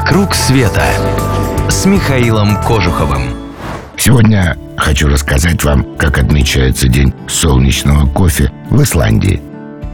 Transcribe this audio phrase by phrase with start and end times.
[0.00, 0.82] «Вокруг света»
[1.68, 3.20] с Михаилом Кожуховым.
[3.98, 9.42] Сегодня хочу рассказать вам, как отмечается День солнечного кофе в Исландии.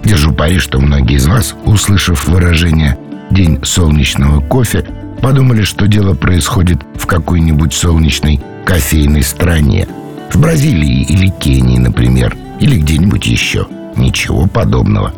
[0.04, 2.96] Держу пари, что многие из вас, услышав выражение
[3.30, 4.84] «День солнечного кофе»,
[5.20, 9.88] подумали, что дело происходит в какой-нибудь солнечной кофейной стране.
[10.30, 13.66] В Бразилии или Кении, например, или где-нибудь еще.
[13.96, 15.12] Ничего подобного.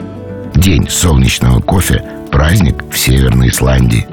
[0.54, 2.02] День солнечного кофе–
[2.32, 4.06] праздник в Северной Исландии.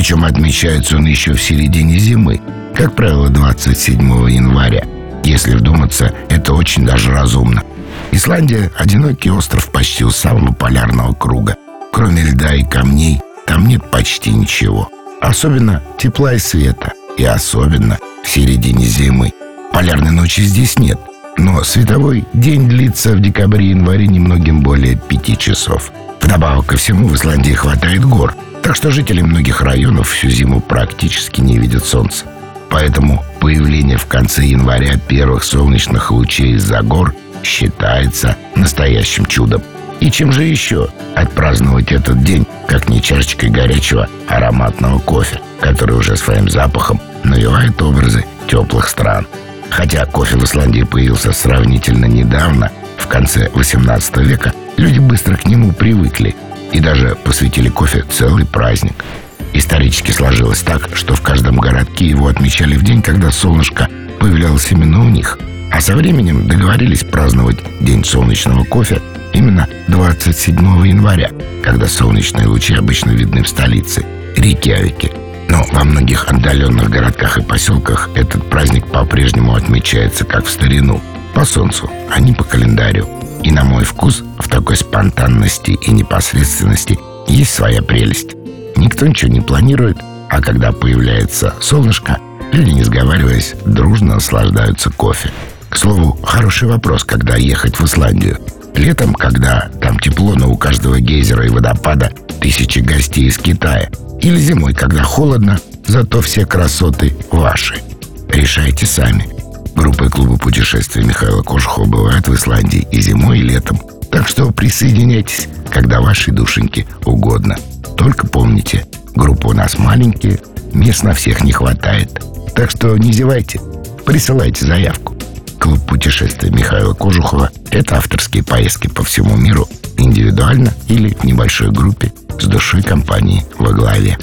[0.00, 2.40] Причем отмечается он еще в середине зимы,
[2.74, 4.00] как правило, 27
[4.30, 4.82] января.
[5.24, 7.62] Если вдуматься, это очень даже разумно.
[8.10, 11.56] Исландия– одинокий остров почти у самого полярного круга.
[11.92, 14.88] Кроме льда и камней, там нет почти ничего.
[15.20, 16.94] Особенно тепла и света.
[17.18, 19.34] И особенно в середине зимы.
[19.70, 20.98] Полярной ночи здесь нет.
[21.36, 25.92] Но световой день длится в декабре-январе немногим более пяти часов.
[26.22, 31.40] Вдобавок ко всему в Исландии хватает гор, так что жители многих районов всю зиму практически
[31.40, 32.26] не видят солнца.
[32.68, 39.62] Поэтому появление в конце января первых солнечных лучей из-за гор считается настоящим чудом.
[39.98, 46.16] И чем же еще отпраздновать этот день, как не чашечкой горячего ароматного кофе, который уже
[46.16, 49.26] своим запахом навевает образы теплых стран.
[49.68, 55.72] Хотя кофе в Исландии появился сравнительно недавно, в конце 18 века, люди быстро к нему
[55.72, 56.34] привыкли
[56.72, 59.04] и даже посвятили кофе целый праздник.
[59.52, 63.88] Исторически сложилось так, что в каждом городке его отмечали в день, когда солнышко
[64.20, 65.38] появлялось именно у них.
[65.72, 69.00] А со временем договорились праздновать День солнечного кофе
[69.32, 70.56] именно 27
[70.86, 71.30] января,
[71.62, 74.04] когда солнечные лучи обычно видны в столице,
[74.36, 75.12] Рейкьявике.
[75.48, 81.00] Но во многих отдаленных городках и поселках этот праздник по-прежнему отмечается как в старину,
[81.34, 83.19] по солнцу, а не по календарю.
[83.42, 88.36] И на мой вкус в такой спонтанности и непосредственности есть своя прелесть.
[88.76, 89.98] Никто ничего не планирует,
[90.28, 92.18] а когда появляется солнышко,
[92.52, 95.30] люди, не сговариваясь, дружно наслаждаются кофе.
[95.68, 98.38] К слову, хороший вопрос, когда ехать в Исландию.
[98.74, 103.90] Летом, когда там тепло, но у каждого гейзера и водопада тысячи гостей из Китая.
[104.20, 107.80] Или зимой, когда холодно, зато все красоты ваши.
[108.28, 109.39] Решайте сами.
[109.80, 113.80] Группы клуба путешествий Михаила Кожухова бывают в Исландии и зимой, и летом.
[114.10, 117.56] Так что присоединяйтесь, когда вашей душеньке угодно.
[117.96, 120.38] Только помните, группа у нас маленькие,
[120.74, 122.22] мест на всех не хватает.
[122.54, 123.58] Так что не зевайте,
[124.04, 125.16] присылайте заявку.
[125.58, 129.66] Клуб путешествий Михаила Кожухова– это авторские поездки по всему миру,
[129.96, 134.18] индивидуально или в небольшой группе с душой компании во главе.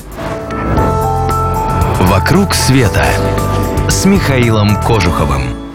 [2.02, 3.08] «Вокруг света»
[3.90, 5.67] с Михаилом Кожуховым.